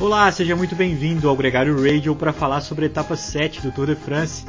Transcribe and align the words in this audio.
Olá, 0.00 0.30
seja 0.30 0.54
muito 0.54 0.76
bem-vindo 0.76 1.28
ao 1.28 1.34
Gregário 1.34 1.74
Radio 1.82 2.14
para 2.14 2.32
falar 2.32 2.60
sobre 2.60 2.84
a 2.84 2.86
etapa 2.86 3.16
7 3.16 3.60
do 3.62 3.72
Tour 3.72 3.86
de 3.88 3.96
France. 3.96 4.46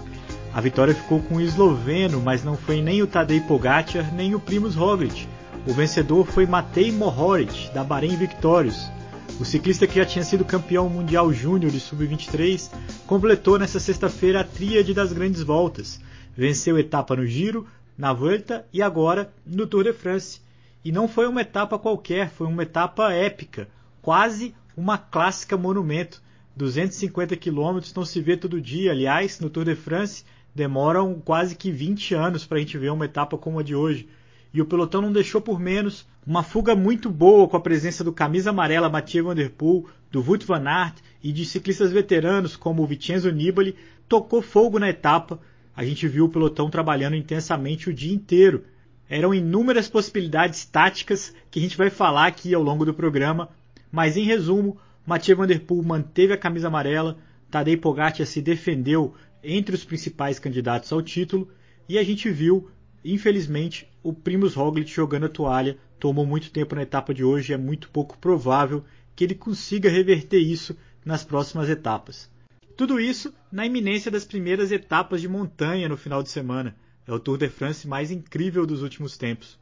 A 0.54 0.62
vitória 0.62 0.94
ficou 0.94 1.24
com 1.24 1.38
o 1.38 1.42
esloveno, 1.42 2.22
mas 2.22 2.44
não 2.44 2.56
foi 2.56 2.84
nem 2.84 3.02
o 3.02 3.08
Tadej 3.08 3.42
Pogacar 3.48 4.14
nem 4.14 4.36
o 4.36 4.40
Primoz 4.40 4.76
Roglic. 4.76 5.28
O 5.66 5.74
vencedor 5.74 6.28
foi 6.28 6.46
Matej 6.46 6.92
Mohoric, 6.92 7.74
da 7.74 7.84
Bahrein 7.84 8.16
Victorious. 8.16 8.92
O 9.40 9.44
ciclista 9.44 9.88
que 9.88 9.96
já 9.96 10.06
tinha 10.06 10.24
sido 10.24 10.46
campeão 10.46 10.88
mundial 10.88 11.34
júnior 11.34 11.72
de 11.72 11.80
sub-23 11.80 12.70
completou 13.08 13.58
nesta 13.58 13.80
sexta-feira 13.80 14.42
a 14.42 14.44
tríade 14.44 14.94
das 14.94 15.12
grandes 15.12 15.42
voltas. 15.42 16.00
Venceu 16.38 16.78
etapa 16.78 17.16
no 17.16 17.26
Giro, 17.26 17.66
na 17.98 18.14
Volta 18.14 18.68
e 18.72 18.84
agora 18.84 19.34
no 19.48 19.66
Tour 19.66 19.86
de 19.86 19.94
France. 19.94 20.42
E 20.86 20.92
não 20.92 21.08
foi 21.08 21.28
uma 21.28 21.42
etapa 21.42 21.80
qualquer, 21.80 22.30
foi 22.30 22.46
uma 22.46 22.62
etapa 22.62 23.12
épica, 23.12 23.68
quase 24.00 24.54
uma 24.80 24.98
clássica 24.98 25.58
monumento. 25.58 26.22
250 26.56 27.36
quilômetros 27.36 27.94
não 27.94 28.06
se 28.06 28.22
vê 28.22 28.38
todo 28.38 28.62
dia. 28.62 28.92
Aliás, 28.92 29.40
no 29.40 29.50
Tour 29.50 29.66
de 29.66 29.76
France 29.76 30.24
demoram 30.56 31.20
quase 31.20 31.56
que 31.56 31.70
20 31.70 32.16
anos 32.16 32.46
para 32.46 32.58
a 32.58 32.62
gente 32.62 32.78
ver 32.78 32.90
uma 32.92 33.06
etapa 33.06 33.38
como 33.38 33.60
a 33.60 33.64
de 33.64 33.76
hoje. 33.76 34.08
E 34.54 34.62
o 34.62 34.66
pelotão 34.66 35.02
não 35.02 35.12
deixou 35.12 35.42
por 35.42 35.60
menos. 35.60 36.08
Uma 36.26 36.44
fuga 36.44 36.76
muito 36.76 37.10
boa 37.10 37.48
com 37.48 37.58
a 37.58 37.62
presença 37.62 38.04
do 38.04 38.14
camisa 38.14 38.52
amarela 38.52 38.90
Mathieu 38.90 39.26
Van 39.26 39.36
Der 39.36 39.52
Poel, 39.52 39.86
do 40.10 40.22
Wout 40.22 40.46
van 40.46 40.66
Aert 40.66 40.98
e 41.22 41.34
de 41.34 41.46
ciclistas 41.46 41.92
veteranos 41.92 42.56
como 42.56 42.82
o 42.82 42.88
Vincenzo 42.88 43.30
Nibali, 43.32 43.76
tocou 44.08 44.42
fogo 44.42 44.80
na 44.80 44.90
etapa. 44.90 45.40
A 45.76 45.84
gente 45.84 46.08
viu 46.08 46.26
o 46.26 46.30
pelotão 46.30 46.70
trabalhando 46.70 47.16
intensamente 47.16 47.90
o 47.90 47.94
dia 47.94 48.14
inteiro. 48.14 48.64
Eram 49.10 49.34
inúmeras 49.34 49.90
possibilidades 49.90 50.66
táticas 50.66 51.34
que 51.52 51.60
a 51.60 51.62
gente 51.62 51.78
vai 51.78 51.90
falar 51.90 52.28
aqui 52.28 52.54
ao 52.54 52.64
longo 52.64 52.86
do 52.86 52.94
programa, 52.94 53.50
mas 53.92 54.18
em 54.18 54.24
resumo, 54.24 54.78
Mathieu 55.06 55.36
Van 55.36 55.48
Poel 55.60 55.84
manteve 55.84 56.34
a 56.34 56.38
camisa 56.38 56.68
amarela, 56.68 57.18
Tadej 57.50 57.78
Pogacar 57.78 58.26
se 58.26 58.42
defendeu 58.42 59.16
entre 59.44 59.74
os 59.74 59.84
principais 59.84 60.38
candidatos 60.38 60.92
ao 60.92 61.02
título 61.02 61.50
e 61.88 61.98
a 61.98 62.04
gente 62.04 62.30
viu, 62.30 62.70
infelizmente, 63.04 63.90
o 64.04 64.14
Primus 64.14 64.54
Roglic 64.54 64.92
jogando 64.92 65.26
a 65.26 65.30
toalha. 65.30 65.78
Tomou 66.00 66.26
muito 66.26 66.52
tempo 66.52 66.76
na 66.76 66.84
etapa 66.84 67.14
de 67.14 67.24
hoje 67.24 67.52
e 67.52 67.56
é 67.56 67.58
muito 67.58 67.90
pouco 67.90 68.18
provável 68.18 68.86
que 69.16 69.24
ele 69.24 69.36
consiga 69.36 69.90
reverter 69.90 70.40
isso 70.40 70.78
nas 71.04 71.24
próximas 71.24 71.70
etapas. 71.70 72.30
Tudo 72.78 73.00
isso 73.00 73.34
na 73.52 73.66
iminência 73.66 74.12
das 74.12 74.24
primeiras 74.24 74.72
etapas 74.72 75.20
de 75.20 75.28
montanha 75.28 75.90
no 75.90 75.98
final 75.98 76.24
de 76.24 76.30
semana. 76.30 76.76
É 77.06 77.12
o 77.12 77.20
Tour 77.20 77.38
de 77.38 77.50
France 77.50 77.88
mais 77.88 78.12
incrível 78.12 78.66
dos 78.66 78.84
últimos 78.84 79.18
tempos. 79.18 79.60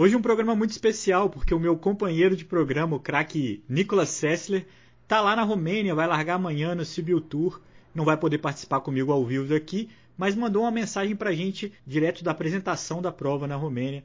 Hoje 0.00 0.14
um 0.14 0.22
programa 0.22 0.54
muito 0.54 0.70
especial, 0.70 1.28
porque 1.28 1.52
o 1.52 1.58
meu 1.58 1.76
companheiro 1.76 2.36
de 2.36 2.44
programa, 2.44 2.94
o 2.94 3.00
craque 3.00 3.64
Nicolas 3.68 4.10
Sessler, 4.10 4.64
tá 5.08 5.20
lá 5.20 5.34
na 5.34 5.42
Romênia, 5.42 5.92
vai 5.92 6.06
largar 6.06 6.34
amanhã 6.34 6.72
no 6.72 6.84
Sibiu 6.84 7.20
Tour, 7.20 7.60
não 7.92 8.04
vai 8.04 8.16
poder 8.16 8.38
participar 8.38 8.78
comigo 8.78 9.10
ao 9.10 9.26
vivo 9.26 9.48
daqui, 9.48 9.90
mas 10.16 10.36
mandou 10.36 10.62
uma 10.62 10.70
mensagem 10.70 11.16
pra 11.16 11.32
gente 11.32 11.72
direto 11.84 12.22
da 12.22 12.30
apresentação 12.30 13.02
da 13.02 13.10
prova 13.10 13.48
na 13.48 13.56
Romênia. 13.56 14.04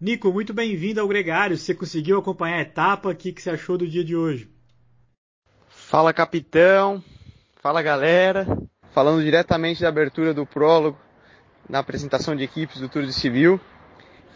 Nico, 0.00 0.32
muito 0.32 0.54
bem-vindo 0.54 1.02
ao 1.02 1.06
Gregário. 1.06 1.58
Você 1.58 1.74
conseguiu 1.74 2.18
acompanhar 2.18 2.56
a 2.56 2.62
etapa? 2.62 3.10
O 3.10 3.14
que, 3.14 3.30
que 3.30 3.42
você 3.42 3.50
achou 3.50 3.76
do 3.76 3.86
dia 3.86 4.02
de 4.02 4.16
hoje? 4.16 4.48
Fala, 5.68 6.14
capitão. 6.14 7.04
Fala, 7.60 7.82
galera. 7.82 8.46
Falando 8.94 9.22
diretamente 9.22 9.82
da 9.82 9.90
abertura 9.90 10.32
do 10.32 10.46
prólogo 10.46 10.96
na 11.68 11.80
apresentação 11.80 12.34
de 12.34 12.42
equipes 12.42 12.80
do 12.80 12.88
Tour 12.88 13.02
de 13.02 13.12
Civil. 13.12 13.60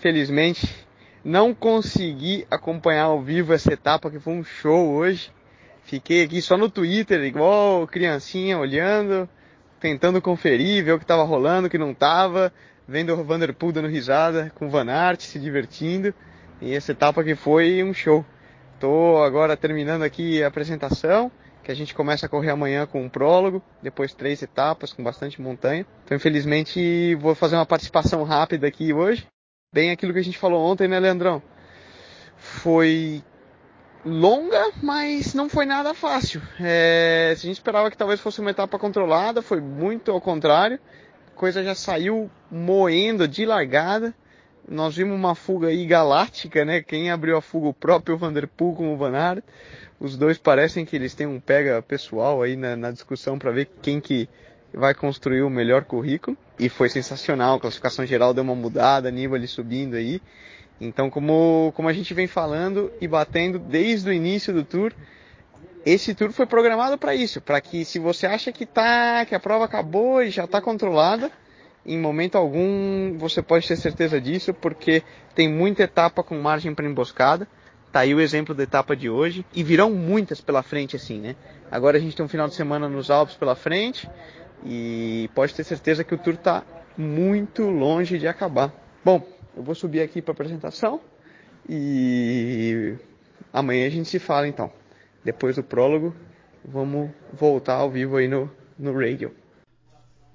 Felizmente, 0.04 0.86
não 1.24 1.54
consegui 1.54 2.46
acompanhar 2.50 3.04
ao 3.04 3.22
vivo 3.22 3.54
essa 3.54 3.72
etapa 3.72 4.10
que 4.10 4.20
foi 4.20 4.34
um 4.34 4.44
show 4.44 4.90
hoje. 4.90 5.32
Fiquei 5.82 6.22
aqui 6.22 6.42
só 6.42 6.58
no 6.58 6.68
Twitter, 6.68 7.22
igual 7.22 7.86
criancinha, 7.86 8.58
olhando, 8.58 9.26
tentando 9.80 10.20
conferir, 10.20 10.84
ver 10.84 10.92
o 10.92 10.98
que 10.98 11.04
estava 11.04 11.22
rolando, 11.22 11.68
o 11.68 11.70
que 11.70 11.78
não 11.78 11.92
estava, 11.92 12.52
vendo 12.86 13.14
o 13.14 13.24
Vanderpool 13.24 13.72
dando 13.72 13.88
risada 13.88 14.52
com 14.56 14.66
o 14.66 14.68
Van 14.68 14.90
Aert, 14.90 15.22
se 15.22 15.38
divertindo. 15.38 16.12
E 16.60 16.74
essa 16.74 16.92
etapa 16.92 17.24
que 17.24 17.34
foi 17.34 17.82
um 17.82 17.94
show. 17.94 18.22
Estou 18.74 19.24
agora 19.24 19.56
terminando 19.56 20.02
aqui 20.02 20.42
a 20.42 20.48
apresentação, 20.48 21.32
que 21.62 21.72
a 21.72 21.74
gente 21.74 21.94
começa 21.94 22.26
a 22.26 22.28
correr 22.28 22.50
amanhã 22.50 22.84
com 22.84 23.02
um 23.02 23.08
prólogo, 23.08 23.62
depois 23.82 24.12
três 24.12 24.42
etapas 24.42 24.92
com 24.92 25.02
bastante 25.02 25.40
montanha. 25.40 25.86
Então, 26.04 26.14
infelizmente, 26.14 27.14
vou 27.14 27.34
fazer 27.34 27.56
uma 27.56 27.64
participação 27.64 28.22
rápida 28.22 28.66
aqui 28.66 28.92
hoje 28.92 29.26
bem 29.74 29.90
aquilo 29.90 30.12
que 30.12 30.20
a 30.20 30.24
gente 30.24 30.38
falou 30.38 30.64
ontem, 30.64 30.86
né, 30.86 31.00
Leandrão? 31.00 31.42
Foi 32.36 33.24
longa, 34.06 34.70
mas 34.80 35.34
não 35.34 35.48
foi 35.48 35.66
nada 35.66 35.92
fácil. 35.92 36.40
É, 36.60 37.34
se 37.36 37.44
a 37.44 37.48
gente 37.48 37.56
esperava 37.56 37.90
que 37.90 37.96
talvez 37.96 38.20
fosse 38.20 38.40
uma 38.40 38.52
etapa 38.52 38.78
controlada, 38.78 39.42
foi 39.42 39.60
muito 39.60 40.12
ao 40.12 40.20
contrário. 40.20 40.78
A 41.26 41.36
coisa 41.36 41.64
já 41.64 41.74
saiu 41.74 42.30
moendo 42.48 43.26
de 43.26 43.44
largada. 43.44 44.14
Nós 44.68 44.96
vimos 44.96 45.16
uma 45.16 45.34
fuga 45.34 45.68
aí 45.68 45.84
galáctica, 45.86 46.64
né? 46.64 46.80
Quem 46.80 47.10
abriu 47.10 47.36
a 47.36 47.42
fuga, 47.42 47.66
o 47.66 47.74
próprio 47.74 48.16
Vanderpool 48.16 48.76
com 48.76 48.94
o 48.94 48.96
Van 48.96 49.16
Aert. 49.16 49.42
Os 49.98 50.16
dois 50.16 50.38
parecem 50.38 50.86
que 50.86 50.94
eles 50.94 51.14
têm 51.14 51.26
um 51.26 51.40
pega 51.40 51.82
pessoal 51.82 52.42
aí 52.42 52.56
na, 52.56 52.76
na 52.76 52.92
discussão 52.92 53.38
para 53.38 53.50
ver 53.50 53.68
quem 53.82 54.00
que 54.00 54.28
vai 54.72 54.94
construir 54.94 55.42
o 55.42 55.50
melhor 55.50 55.84
currículo. 55.84 56.36
E 56.58 56.68
foi 56.68 56.88
sensacional, 56.88 57.56
a 57.56 57.60
classificação 57.60 58.06
geral 58.06 58.32
deu 58.32 58.44
uma 58.44 58.54
mudada, 58.54 59.10
Nibali 59.10 59.48
subindo 59.48 59.94
aí. 59.96 60.20
Então, 60.80 61.10
como, 61.10 61.72
como 61.74 61.88
a 61.88 61.92
gente 61.92 62.12
vem 62.14 62.26
falando 62.26 62.92
e 63.00 63.08
batendo 63.08 63.58
desde 63.58 64.08
o 64.08 64.12
início 64.12 64.52
do 64.52 64.64
tour, 64.64 64.92
esse 65.84 66.14
tour 66.14 66.32
foi 66.32 66.46
programado 66.46 66.96
para 66.96 67.14
isso, 67.14 67.40
para 67.40 67.60
que 67.60 67.84
se 67.84 67.98
você 67.98 68.26
acha 68.26 68.50
que 68.50 68.64
tá, 68.64 69.24
que 69.26 69.34
a 69.34 69.40
prova 69.40 69.64
acabou 69.64 70.22
e 70.22 70.30
já 70.30 70.44
está 70.44 70.60
controlada, 70.60 71.30
em 71.84 71.98
momento 71.98 72.36
algum 72.36 73.18
você 73.18 73.42
pode 73.42 73.68
ter 73.68 73.76
certeza 73.76 74.20
disso, 74.20 74.54
porque 74.54 75.02
tem 75.34 75.48
muita 75.48 75.82
etapa 75.82 76.22
com 76.22 76.40
margem 76.40 76.74
para 76.74 76.86
emboscada. 76.86 77.46
Tá 77.92 78.00
aí 78.00 78.14
o 78.14 78.20
exemplo 78.20 78.54
da 78.54 78.64
etapa 78.64 78.96
de 78.96 79.08
hoje 79.08 79.44
e 79.54 79.62
virão 79.62 79.90
muitas 79.90 80.40
pela 80.40 80.62
frente 80.62 80.96
assim, 80.96 81.20
né? 81.20 81.36
Agora 81.70 81.96
a 81.96 82.00
gente 82.00 82.16
tem 82.16 82.24
um 82.24 82.28
final 82.28 82.48
de 82.48 82.54
semana 82.54 82.88
nos 82.88 83.10
Alpes 83.10 83.36
pela 83.36 83.54
frente, 83.54 84.10
e 84.64 85.28
pode 85.34 85.54
ter 85.54 85.64
certeza 85.64 86.02
que 86.02 86.14
o 86.14 86.18
tour 86.18 86.34
está 86.34 86.64
muito 86.96 87.64
longe 87.64 88.18
de 88.18 88.26
acabar. 88.26 88.72
Bom, 89.04 89.26
eu 89.56 89.62
vou 89.62 89.74
subir 89.74 90.00
aqui 90.00 90.22
para 90.22 90.32
a 90.32 90.34
apresentação 90.34 91.00
e 91.68 92.96
amanhã 93.52 93.86
a 93.86 93.90
gente 93.90 94.08
se 94.08 94.18
fala 94.18 94.48
então. 94.48 94.72
Depois 95.24 95.56
do 95.56 95.62
prólogo, 95.62 96.14
vamos 96.64 97.10
voltar 97.32 97.74
ao 97.74 97.90
vivo 97.90 98.16
aí 98.16 98.28
no, 98.28 98.50
no 98.78 98.92
radio. 98.98 99.34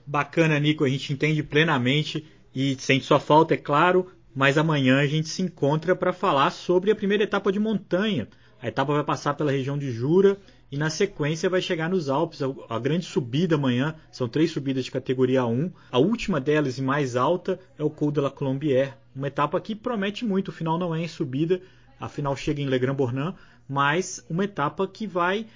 Bacana, 0.05 0.59
Nico, 0.59 0.83
a 0.83 0.89
gente 0.89 1.13
entende 1.13 1.43
plenamente 1.43 2.25
e 2.53 2.75
sente 2.79 3.05
sua 3.05 3.19
falta, 3.19 3.53
é 3.53 3.57
claro, 3.57 4.11
mas 4.35 4.57
amanhã 4.57 4.99
a 4.99 5.05
gente 5.05 5.29
se 5.29 5.41
encontra 5.41 5.95
para 5.95 6.11
falar 6.11 6.49
sobre 6.49 6.91
a 6.91 6.95
primeira 6.95 7.23
etapa 7.23 7.51
de 7.51 7.59
montanha. 7.59 8.27
A 8.61 8.67
etapa 8.67 8.93
vai 8.93 9.03
passar 9.03 9.35
pela 9.35 9.51
região 9.51 9.77
de 9.77 9.91
Jura 9.91 10.37
e 10.71 10.77
na 10.77 10.89
sequência 10.89 11.49
vai 11.49 11.61
chegar 11.61 11.89
nos 11.89 12.09
Alpes. 12.09 12.41
A 12.69 12.79
grande 12.79 13.05
subida 13.05 13.55
amanhã 13.55 13.95
são 14.11 14.27
três 14.27 14.51
subidas 14.51 14.85
de 14.85 14.91
categoria 14.91 15.45
1. 15.45 15.71
A 15.91 15.97
última 15.97 16.39
delas 16.39 16.77
e 16.77 16.81
mais 16.81 17.15
alta 17.15 17.59
é 17.77 17.83
o 17.83 17.89
Col 17.89 18.11
de 18.11 18.19
la 18.19 18.29
Colombière, 18.29 18.93
uma 19.15 19.27
etapa 19.27 19.59
que 19.59 19.73
promete 19.75 20.23
muito. 20.25 20.49
O 20.49 20.53
final 20.53 20.77
não 20.77 20.93
é 20.93 21.01
em 21.01 21.07
subida, 21.07 21.59
a 21.99 22.07
final 22.07 22.35
chega 22.35 22.61
em 22.61 22.67
Le 22.67 22.77
Grand 22.77 22.93
Bornand, 22.93 23.35
mas 23.67 24.23
uma 24.29 24.43
etapa 24.43 24.87
que 24.87 25.07
vai, 25.07 25.47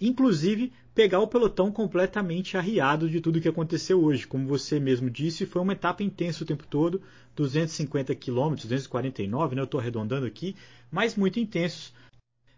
inclusive, 0.00 0.72
pegar 0.94 1.18
o 1.18 1.26
pelotão 1.26 1.72
completamente 1.72 2.56
arriado 2.56 3.10
de 3.10 3.20
tudo 3.20 3.40
que 3.40 3.48
aconteceu 3.48 4.02
hoje. 4.02 4.26
Como 4.26 4.46
você 4.46 4.78
mesmo 4.78 5.10
disse, 5.10 5.44
foi 5.44 5.60
uma 5.62 5.72
etapa 5.72 6.04
intensa 6.04 6.44
o 6.44 6.46
tempo 6.46 6.64
todo, 6.68 7.02
250 7.34 8.14
km, 8.14 8.54
249, 8.54 9.56
né? 9.56 9.60
Eu 9.60 9.64
estou 9.64 9.80
arredondando 9.80 10.24
aqui, 10.24 10.54
mas 10.92 11.16
muito 11.16 11.40
intensos. 11.40 11.92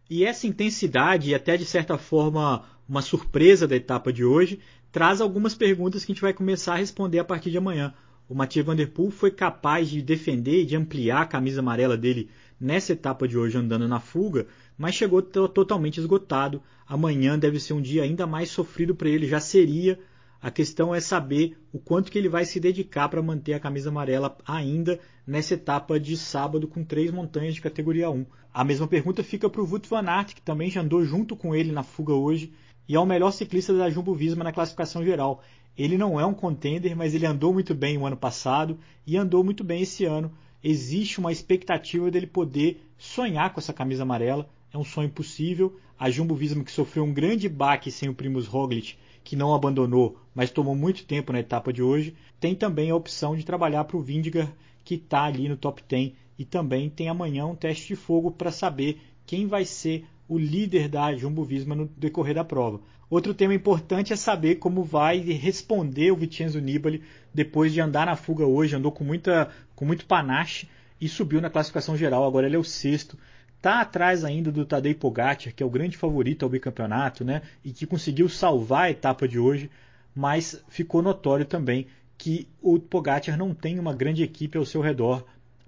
E 0.09 0.25
essa 0.25 0.47
intensidade, 0.47 1.31
e 1.31 1.35
até 1.35 1.57
de 1.57 1.65
certa 1.65 1.99
forma 1.99 2.65
uma 2.89 3.03
surpresa 3.03 3.67
da 3.67 3.75
etapa 3.75 4.13
de 4.13 4.25
hoje, 4.25 4.61
traz 4.93 5.21
algumas 5.21 5.55
perguntas 5.55 6.05
que 6.05 6.13
a 6.13 6.15
gente 6.15 6.23
vai 6.23 6.33
começar 6.33 6.75
a 6.75 6.79
responder 6.79 7.19
a 7.19 7.25
partir 7.25 7.51
de 7.51 7.59
amanhã. 7.59 7.93
O 8.29 8.35
Mathieu 8.35 8.65
Van 8.65 8.77
Der 8.77 8.91
Poel 8.91 9.11
foi 9.11 9.31
capaz 9.31 9.89
de 9.89 10.01
defender 10.01 10.63
e 10.63 10.65
de 10.67 10.77
ampliar 10.77 11.23
a 11.23 11.27
camisa 11.27 11.61
amarela 11.61 11.97
dele 11.97 12.31
nessa 12.61 12.93
etapa 12.93 13.27
de 13.27 13.37
hoje 13.37 13.59
andando 13.59 13.87
na 13.87 14.01
fuga, 14.01 14.47
mas 14.79 14.95
chegou 14.95 15.21
totalmente 15.23 15.99
esgotado. 15.99 16.63
Amanhã 16.87 17.39
deve 17.39 17.59
ser 17.59 17.73
um 17.73 17.83
dia 17.83 18.03
ainda 18.03 18.27
mais 18.27 18.51
sofrido 18.51 18.95
para 18.95 19.09
ele, 19.09 19.27
já 19.27 19.41
seria 19.41 19.99
a 20.41 20.51
questão 20.51 20.95
é 20.95 21.01
saber 21.01 21.57
o 21.73 21.79
quanto 21.79 22.11
que 22.11 22.19
ele 22.19 22.29
vai 22.29 22.45
se 22.45 22.61
dedicar 22.61 23.09
para 23.09 23.23
manter 23.23 23.55
a 23.55 23.61
camisa 23.61 23.89
amarela 23.89 24.37
ainda 24.47 24.99
nessa 25.27 25.55
etapa 25.55 25.99
de 25.99 26.17
sábado 26.17 26.69
com 26.69 26.85
três 26.85 27.11
montanhas 27.11 27.55
de 27.55 27.61
categoria 27.61 28.11
1. 28.11 28.27
A 28.53 28.65
mesma 28.65 28.87
pergunta 28.87 29.25
fica 29.25 29.51
para 29.51 29.61
o 29.61 29.67
Wout 29.69 29.89
van 29.89 30.09
Aert, 30.09 30.35
que 30.35 30.43
também 30.43 30.71
já 30.71 30.81
andou 30.81 31.05
junto 31.05 31.37
com 31.37 31.55
ele 31.55 31.73
na 31.73 31.83
fuga 31.83 32.15
hoje 32.15 32.53
e 32.89 32.95
é 32.95 33.01
o 33.01 33.07
melhor 33.07 33.33
ciclista 33.33 33.77
da 33.77 33.91
Jumbo 33.91 34.15
Visma 34.15 34.45
na 34.45 34.53
classificação 34.53 35.05
geral. 35.05 35.43
Ele 35.77 35.99
não 35.99 36.19
é 36.19 36.25
um 36.25 36.33
contender, 36.33 36.97
mas 36.97 37.15
ele 37.15 37.27
andou 37.27 37.53
muito 37.53 37.75
bem 37.75 37.99
o 37.99 38.07
ano 38.07 38.17
passado 38.17 38.79
e 39.07 39.17
andou 39.17 39.43
muito 39.43 39.65
bem 39.65 39.83
esse 39.83 40.05
ano. 40.05 40.33
Existe 40.63 41.19
uma 41.19 41.33
expectativa 41.33 42.11
dele 42.11 42.27
poder 42.27 42.81
sonhar 42.97 43.53
com 43.53 43.61
essa 43.61 43.73
camisa 43.73 44.05
amarela. 44.05 44.49
é 44.73 44.79
um 44.79 44.85
sonho 44.85 45.11
possível. 45.11 45.77
A 45.99 46.11
Jumbo 46.11 46.35
Visma 46.35 46.63
que 46.63 46.71
sofreu 46.71 47.05
um 47.05 47.13
grande 47.13 47.49
baque 47.49 47.91
sem 47.91 48.09
o 48.09 48.15
Primus 48.15 48.47
Roglic, 48.47 48.97
que 49.27 49.35
não 49.35 49.53
abandonou, 49.53 50.17
mas 50.33 50.53
tomou 50.53 50.77
muito 50.77 51.05
tempo 51.05 51.33
na 51.33 51.41
etapa 51.41 51.73
de 51.73 51.83
hoje, 51.83 52.15
tem 52.39 52.55
também 52.55 52.91
a 52.93 52.95
opção 52.95 53.35
de 53.35 53.45
trabalhar 53.45 53.83
para 53.83 53.97
o 53.97 54.01
Vindigar, 54.01 54.53
que 54.85 54.95
está 54.95 55.25
ali 55.25 55.49
no 55.49 55.57
top 55.57 55.83
10 55.89 56.13
e 56.39 56.45
também 56.45 56.89
tem 56.89 57.09
amanhã 57.09 57.45
um 57.45 57.57
teste 57.57 57.89
de 57.89 57.97
fogo 57.97 58.31
para 58.31 58.53
saber 58.53 59.01
quem 59.27 59.49
vai 59.49 59.65
ser 59.65 60.05
o 60.29 60.39
líder 60.39 60.89
da 60.89 61.13
Jumbo 61.17 61.43
Visma 61.43 61.75
no 61.75 61.91
decorrer 61.97 62.37
da 62.37 62.45
prova. 62.45 62.81
Outro 63.11 63.35
tema 63.35 63.53
importante 63.53 64.13
é 64.13 64.17
saber 64.17 64.57
como 64.57 64.85
vai 64.85 65.19
responder 65.19 66.13
o 66.13 66.17
Vincenzo 66.17 66.61
Nibali 66.61 67.03
depois 67.35 67.73
de 67.73 67.81
andar 67.81 68.07
na 68.07 68.15
fuga 68.15 68.47
hoje, 68.47 68.77
andou 68.77 68.93
com, 68.93 69.03
muita, 69.03 69.51
com 69.75 69.85
muito 69.85 70.07
panache 70.07 70.69
e 71.01 71.09
subiu 71.09 71.41
na 71.41 71.51
classificação 71.51 71.97
geral, 71.97 72.25
agora 72.25 72.47
ele 72.47 72.55
é 72.55 72.61
o 72.61 72.65
sexto. 72.65 73.19
Está 73.67 73.81
atrás 73.81 74.25
ainda 74.25 74.53
do 74.53 74.65
Tadej 74.65 74.95
Pogacar, 74.95 75.53
que 75.53 75.61
é 75.61 75.67
o 75.67 75.69
grande 75.69 75.97
favorito 75.97 76.45
ao 76.45 76.49
bicampeonato, 76.49 77.25
né? 77.25 77.43
E 77.65 77.73
que 77.73 77.85
conseguiu 77.85 78.29
salvar 78.29 78.85
a 78.85 78.91
etapa 78.93 79.27
de 79.27 79.41
hoje, 79.41 79.69
mas 80.15 80.65
ficou 80.69 81.03
notório 81.03 81.45
também 81.45 81.89
que 82.17 82.47
o 82.63 82.79
Pogacar 82.79 83.37
não 83.37 83.53
tem 83.53 83.81
uma 83.81 83.93
grande 83.93 84.23
equipe 84.23 84.57
ao 84.57 84.65
seu 84.65 84.81
redor. 84.81 85.27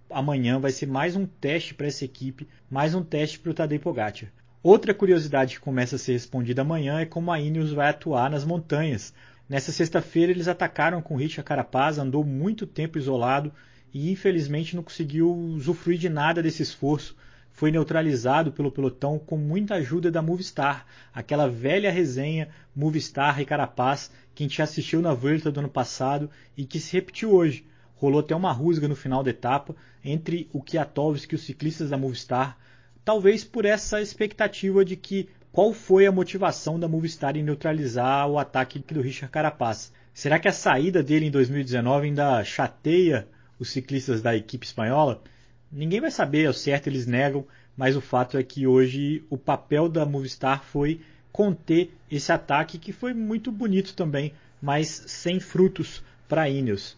Amanhã 0.09 0.61
vai 0.61 0.71
ser 0.71 0.87
mais 0.87 1.17
um 1.17 1.27
teste 1.27 1.75
para 1.75 1.89
essa 1.89 2.05
equipe, 2.05 2.47
mais 2.71 2.95
um 2.95 3.03
teste 3.03 3.41
para 3.41 3.50
o 3.50 3.55
Tadej 3.55 3.83
Pogacar. 3.83 4.31
Outra 4.62 4.95
curiosidade 4.95 5.56
que 5.56 5.61
começa 5.61 5.97
a 5.97 5.99
ser 5.99 6.12
respondida 6.12 6.62
amanhã 6.62 7.00
é 7.00 7.05
como 7.05 7.33
a 7.33 7.41
Ineos 7.41 7.73
vai 7.73 7.89
atuar 7.89 8.31
nas 8.31 8.45
montanhas. 8.45 9.12
Nessa 9.49 9.73
sexta-feira 9.73 10.31
eles 10.31 10.47
atacaram 10.47 11.03
com 11.03 11.17
Richard 11.17 11.45
Carapaz, 11.49 11.99
andou 11.99 12.23
muito 12.23 12.65
tempo 12.65 12.97
isolado 12.97 13.53
e 13.93 14.12
infelizmente 14.12 14.77
não 14.77 14.85
conseguiu 14.85 15.35
usufruir 15.35 15.99
de 15.99 16.09
nada 16.09 16.41
desse 16.41 16.62
esforço. 16.62 17.17
Foi 17.59 17.73
neutralizado 17.73 18.53
pelo 18.53 18.71
pelotão 18.71 19.19
com 19.19 19.37
muita 19.37 19.75
ajuda 19.75 20.13
da 20.13 20.23
Movistar, 20.23 20.87
aquela 21.13 21.51
velha 21.51 21.91
resenha 21.91 22.51
Movistar 22.73 23.41
e 23.41 23.45
Carapaz 23.45 24.13
que 24.33 24.45
a 24.45 24.47
gente 24.47 24.63
assistiu 24.63 25.03
na 25.03 25.13
Volta 25.13 25.51
do 25.51 25.59
ano 25.59 25.69
passado 25.69 26.31
e 26.57 26.65
que 26.65 26.79
se 26.79 26.93
repetiu 26.93 27.33
hoje. 27.33 27.67
Rolou 27.97 28.21
até 28.21 28.37
uma 28.37 28.53
rusga 28.53 28.87
no 28.87 28.95
final 28.95 29.25
da 29.25 29.31
etapa 29.31 29.75
entre 30.05 30.49
o 30.53 30.63
Kwiatkowski 30.63 31.35
e 31.35 31.37
os 31.37 31.43
ciclistas 31.43 31.91
da 31.91 31.99
Movistar, 31.99 32.57
talvez 33.05 33.43
por 33.43 33.65
essa 33.65 34.01
expectativa 34.01 34.85
de 34.85 34.95
que 34.95 35.29
qual 35.51 35.73
foi 35.73 36.07
a 36.07 36.13
motivação 36.13 36.79
da 36.79 36.87
Movistar 36.87 37.37
em 37.37 37.43
neutralizar 37.43 38.29
o 38.29 38.39
ataque 38.39 38.79
do 38.79 39.01
Richard 39.01 39.33
Carapaz. 39.33 39.93
Será 40.15 40.39
que 40.39 40.47
a 40.47 40.53
saída 40.53 41.03
dele 41.03 41.27
em 41.27 41.31
2019 41.33 42.07
ainda 42.07 42.45
chateia 42.45 43.27
os 43.59 43.71
ciclistas 43.71 44.23
da 44.23 44.37
equipe 44.37 44.65
espanhola? 44.65 45.21
Ninguém 45.70 46.00
vai 46.00 46.11
saber, 46.11 46.47
ao 46.47 46.53
certo 46.53 46.87
eles 46.87 47.06
negam, 47.06 47.47
mas 47.76 47.94
o 47.94 48.00
fato 48.00 48.38
é 48.38 48.43
que 48.43 48.67
hoje 48.67 49.23
o 49.29 49.37
papel 49.37 49.88
da 49.88 50.06
Movistar 50.06 50.65
foi 50.65 51.00
conter 51.31 51.93
esse 52.11 52.32
ataque 52.32 52.79
que 52.79 52.93
foi 52.93 53.12
muito 53.12 53.53
bonito 53.53 53.94
também, 53.94 54.32
mas 54.61 55.05
sem 55.06 55.38
frutos 55.38 56.03
para 56.29 56.49
Ineos. 56.49 56.97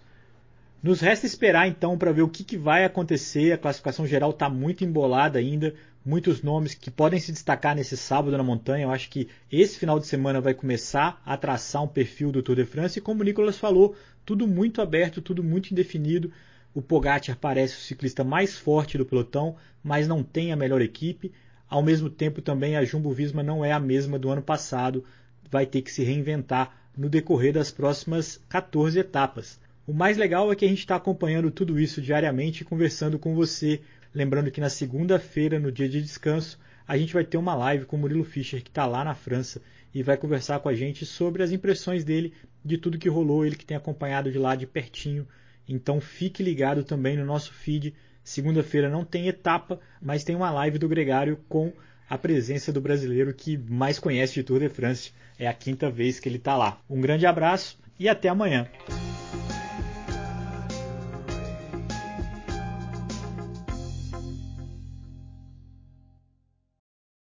Nos 0.82 1.00
resta 1.00 1.26
esperar 1.26 1.69
então 1.69 1.99
para 1.99 2.12
ver 2.12 2.22
o 2.22 2.28
que, 2.28 2.43
que, 2.43 2.56
vai 2.56 2.87
acontecer. 2.87 3.52
A 3.52 3.58
classificação 3.58 4.06
geral 4.06 4.31
está 4.31 4.49
muito 4.49 4.82
embolada 4.82 5.38
ainda, 5.38 5.75
muitos 6.02 6.43
nomes 6.43 6.73
que 6.73 6.90
podem 6.90 7.20
se 7.20 7.32
destacar 7.32 7.76
nesse 7.76 7.99
sábado 7.99 8.34
na 8.34 8.43
montanha. 8.43 8.84
Eu 8.84 8.90
acho 8.90 9.11
que 9.11 9.28
esse 9.52 9.78
final 9.78 10.00
de 10.00 10.06
semana 10.06 10.40
vai 10.40 10.55
começar 10.55 11.20
a 11.26 11.37
traçar 11.37 11.82
um 11.82 11.88
perfil 11.88 12.32
do 12.32 12.43
Tour 12.43 12.56
de 12.56 12.64
France 12.64 12.99
e 12.99 13.02
como 13.02 13.20
o 13.20 13.25
Nicolas 13.25 13.58
falou, 13.58 13.94
tudo 14.25 14.46
muito 14.46 14.81
aberto, 14.81 15.20
tudo 15.20 15.44
muito 15.44 15.70
indefinido. 15.70 16.32
O 16.72 16.81
Pogacar 16.81 17.37
parece 17.37 17.75
o 17.75 17.81
ciclista 17.81 18.22
mais 18.22 18.56
forte 18.56 18.96
do 18.96 19.05
pelotão, 19.05 19.56
mas 19.82 20.06
não 20.06 20.22
tem 20.22 20.52
a 20.52 20.56
melhor 20.56 20.81
equipe. 20.81 21.32
Ao 21.69 21.82
mesmo 21.82 22.08
tempo, 22.08 22.40
também 22.40 22.76
a 22.76 22.84
Jumbo 22.84 23.11
Visma 23.11 23.43
não 23.43 23.64
é 23.64 23.72
a 23.72 23.81
mesma 23.81 24.20
do 24.20 24.31
ano 24.31 24.40
passado, 24.40 25.05
vai 25.50 25.67
ter 25.67 25.82
que 25.82 25.90
se 25.90 26.05
reinventar 26.05 26.88
no 26.96 27.08
decorrer 27.08 27.52
das 27.52 27.72
próximas 27.72 28.40
14 28.49 29.00
etapas. 29.00 29.58
O 29.84 29.93
mais 29.93 30.17
legal 30.17 30.52
é 30.52 30.55
que 30.55 30.64
a 30.64 30.69
gente 30.69 30.78
está 30.78 30.94
acompanhando 30.94 31.50
tudo 31.50 31.81
isso 31.81 32.00
diariamente 32.00 32.62
e 32.62 32.64
conversando 32.64 33.19
com 33.19 33.34
você. 33.34 33.81
Lembrando 34.14 34.52
que 34.52 34.61
na 34.61 34.70
segunda-feira, 34.70 35.58
no 35.58 35.73
dia 35.73 35.88
de 35.88 36.00
descanso, 36.00 36.56
a 36.87 36.96
gente 36.96 37.12
vai 37.12 37.25
ter 37.25 37.37
uma 37.37 37.56
live 37.56 37.84
com 37.84 37.96
o 37.96 37.99
Murilo 37.99 38.23
Fischer, 38.23 38.62
que 38.62 38.70
está 38.70 38.87
lá 38.87 39.02
na 39.02 39.14
França, 39.16 39.61
e 39.93 40.05
vai 40.05 40.16
conversar 40.16 40.61
com 40.61 40.69
a 40.69 40.75
gente 40.75 41.05
sobre 41.05 41.43
as 41.43 41.50
impressões 41.50 42.05
dele 42.05 42.32
de 42.64 42.78
tudo 42.78 42.99
que 42.99 43.08
rolou, 43.08 43.44
ele 43.44 43.56
que 43.56 43.66
tem 43.66 43.76
acompanhado 43.76 44.31
de 44.31 44.38
lá 44.38 44.55
de 44.55 44.69
pertinho 44.69 45.26
então 45.69 46.01
fique 46.01 46.43
ligado 46.43 46.85
também 46.85 47.17
no 47.17 47.25
nosso 47.25 47.53
feed. 47.53 47.95
Segunda-feira 48.23 48.89
não 48.89 49.05
tem 49.05 49.29
etapa, 49.29 49.81
mas 50.01 50.25
tem 50.25 50.37
uma 50.37 50.51
live 50.51 50.79
do 50.79 50.89
Gregário 50.89 51.39
com 51.49 51.73
a 52.09 52.19
presença 52.19 52.73
do 52.73 52.81
brasileiro 52.81 53.33
que 53.33 53.57
mais 53.57 53.99
conhece 53.99 54.35
de 54.35 54.43
Tour 54.43 54.61
de 54.61 54.69
France. 54.69 55.12
É 55.39 55.47
a 55.47 55.55
quinta 55.55 55.91
vez 55.91 56.21
que 56.21 56.29
ele 56.29 56.37
está 56.37 56.57
lá. 56.57 56.81
Um 56.89 57.01
grande 57.01 57.25
abraço 57.27 57.79
e 57.99 58.09
até 58.09 58.29
amanhã. 58.29 58.69